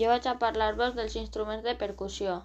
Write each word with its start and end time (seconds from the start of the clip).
Jo 0.00 0.08
vaig 0.12 0.26
a 0.30 0.38
parlar-vos 0.44 0.96
dels 0.96 1.14
instruments 1.22 1.64
de 1.68 1.74
percussió. 1.82 2.38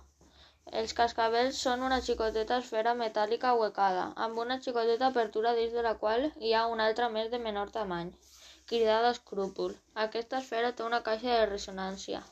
Els 0.80 0.94
cascabels 0.98 1.58
són 1.66 1.82
una 1.88 2.00
xicoteta 2.06 2.60
esfera 2.62 2.94
metàl·lica 3.00 3.50
huecada, 3.62 4.06
amb 4.26 4.40
una 4.44 4.58
xicoteta 4.68 5.10
apertura 5.12 5.52
dins 5.58 5.76
de 5.80 5.84
la 5.88 5.92
qual 6.04 6.30
hi 6.48 6.54
ha 6.54 6.62
una 6.76 6.88
altra 6.92 7.10
més 7.18 7.28
de 7.34 7.42
menor 7.48 7.74
tamany, 7.76 8.14
cridada 8.72 9.12
escrúpol. 9.18 9.76
Aquesta 10.06 10.40
esfera 10.40 10.72
té 10.78 10.88
una 10.88 11.02
caixa 11.10 11.36
de 11.36 11.52
ressonància. 11.52 12.24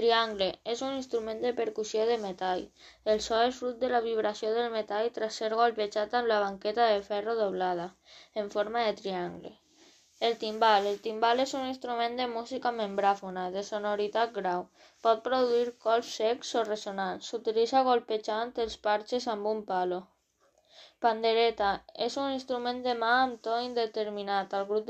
Triangle 0.00 0.50
és 0.76 0.84
un 0.90 0.94
instrument 1.00 1.42
de 1.46 1.54
percussió 1.62 2.06
de 2.12 2.20
metall. 2.28 2.64
El 3.14 3.24
so 3.26 3.40
és 3.48 3.58
fruit 3.62 3.82
de 3.82 3.92
la 3.96 4.04
vibració 4.06 4.54
del 4.58 4.72
metall 4.78 5.10
tras 5.18 5.42
ser 5.42 5.52
golpejat 5.64 6.20
amb 6.20 6.34
la 6.34 6.40
banqueta 6.46 6.92
de 6.92 7.02
ferro 7.10 7.40
doblada, 7.42 7.92
en 8.42 8.54
forma 8.58 8.86
de 8.86 8.96
triangle. 9.02 9.58
El 10.26 10.38
timbal. 10.42 10.86
El 10.88 11.00
timbal 11.04 11.40
és 11.42 11.50
un 11.56 11.64
instrument 11.70 12.14
de 12.18 12.26
música 12.34 12.70
membràfona, 12.74 13.42
de 13.56 13.62
sonoritat 13.70 14.30
grau. 14.36 14.62
Pot 15.06 15.20
produir 15.26 15.74
colps 15.86 16.12
secs 16.20 16.52
o 16.60 16.62
resonants. 16.68 17.28
S'utilitza 17.32 17.82
golpejant 17.88 18.54
els 18.64 18.78
parches 18.86 19.26
amb 19.34 19.50
un 19.52 19.60
palo. 19.72 19.98
Pandereta. 21.06 21.74
És 22.08 22.16
un 22.24 22.32
instrument 22.38 22.82
de 22.88 22.96
mà 23.04 23.12
amb 23.26 23.44
to 23.48 23.60
indeterminat, 23.66 24.56
al 24.60 24.66
grup. 24.72 24.88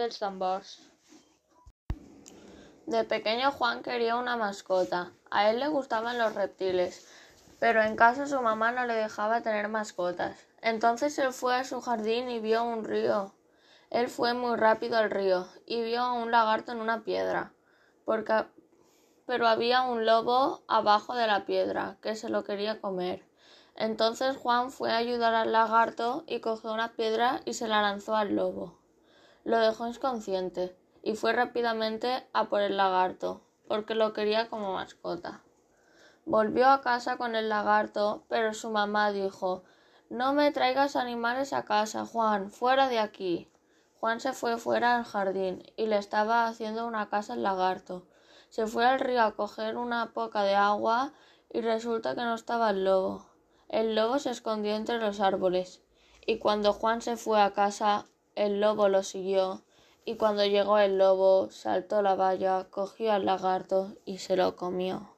De 2.94 3.04
pequeño 3.16 3.50
Juan 3.58 3.82
quería 3.82 4.22
una 4.22 4.36
mascota. 4.46 5.04
A 5.30 5.50
él 5.50 5.58
le 5.58 5.74
gustaban 5.76 6.18
los 6.18 6.34
reptiles, 6.40 7.04
pero 7.58 7.82
en 7.82 7.96
casa 7.96 8.28
su 8.28 8.40
mamá 8.40 8.70
no 8.70 8.86
le 8.86 8.94
dejaba 8.94 9.40
tener 9.40 9.68
mascotas. 9.68 10.46
Entonces 10.62 11.18
él 11.18 11.32
fue 11.32 11.56
a 11.56 11.64
su 11.64 11.80
jardín 11.80 12.30
y 12.30 12.38
vio 12.38 12.62
un 12.62 12.84
río 12.84 13.32
él 13.94 14.08
fue 14.08 14.34
muy 14.34 14.56
rápido 14.56 14.96
al 14.96 15.08
río 15.08 15.46
y 15.66 15.80
vio 15.80 16.00
a 16.00 16.12
un 16.14 16.32
lagarto 16.32 16.72
en 16.72 16.80
una 16.80 17.04
piedra, 17.04 17.52
porque, 18.04 18.44
pero 19.24 19.46
había 19.46 19.82
un 19.82 20.04
lobo 20.04 20.64
abajo 20.66 21.14
de 21.14 21.28
la 21.28 21.46
piedra 21.46 21.96
que 22.02 22.16
se 22.16 22.28
lo 22.28 22.42
quería 22.42 22.80
comer. 22.80 23.24
Entonces 23.76 24.36
Juan 24.36 24.72
fue 24.72 24.90
a 24.90 24.96
ayudar 24.96 25.32
al 25.34 25.52
lagarto 25.52 26.24
y 26.26 26.40
cogió 26.40 26.72
una 26.72 26.96
piedra 26.96 27.42
y 27.44 27.54
se 27.54 27.68
la 27.68 27.82
lanzó 27.82 28.16
al 28.16 28.34
lobo. 28.34 28.80
Lo 29.44 29.60
dejó 29.60 29.86
inconsciente 29.86 30.76
y 31.04 31.14
fue 31.14 31.32
rápidamente 31.32 32.26
a 32.32 32.48
por 32.48 32.62
el 32.62 32.76
lagarto, 32.76 33.42
porque 33.68 33.94
lo 33.94 34.12
quería 34.12 34.48
como 34.48 34.72
mascota. 34.72 35.44
Volvió 36.24 36.66
a 36.68 36.80
casa 36.80 37.16
con 37.16 37.36
el 37.36 37.48
lagarto, 37.48 38.24
pero 38.28 38.54
su 38.54 38.70
mamá 38.70 39.12
dijo 39.12 39.62
No 40.10 40.32
me 40.32 40.50
traigas 40.50 40.96
animales 40.96 41.52
a 41.52 41.64
casa, 41.64 42.04
Juan, 42.04 42.50
fuera 42.50 42.88
de 42.88 42.98
aquí. 42.98 43.53
Juan 44.04 44.20
se 44.20 44.34
fue 44.34 44.58
fuera 44.58 44.98
al 44.98 45.04
jardín 45.04 45.62
y 45.78 45.86
le 45.86 45.96
estaba 45.96 46.46
haciendo 46.46 46.86
una 46.86 47.08
casa 47.08 47.32
el 47.32 47.42
lagarto. 47.42 48.06
Se 48.50 48.66
fue 48.66 48.84
al 48.84 49.00
río 49.00 49.22
a 49.22 49.34
coger 49.34 49.78
una 49.78 50.12
poca 50.12 50.42
de 50.42 50.54
agua 50.54 51.14
y 51.48 51.62
resulta 51.62 52.14
que 52.14 52.20
no 52.20 52.34
estaba 52.34 52.68
el 52.68 52.84
lobo. 52.84 53.30
El 53.70 53.94
lobo 53.94 54.18
se 54.18 54.28
escondió 54.28 54.74
entre 54.74 54.98
los 54.98 55.20
árboles 55.20 55.80
y 56.26 56.36
cuando 56.36 56.74
Juan 56.74 57.00
se 57.00 57.16
fue 57.16 57.40
a 57.40 57.54
casa 57.54 58.04
el 58.34 58.60
lobo 58.60 58.90
lo 58.90 59.02
siguió 59.02 59.64
y 60.04 60.16
cuando 60.16 60.44
llegó 60.44 60.76
el 60.76 60.98
lobo 60.98 61.50
saltó 61.50 62.02
la 62.02 62.14
valla, 62.14 62.66
cogió 62.68 63.10
al 63.10 63.24
lagarto 63.24 63.94
y 64.04 64.18
se 64.18 64.36
lo 64.36 64.54
comió. 64.54 65.13